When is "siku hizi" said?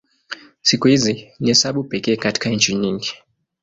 0.61-1.13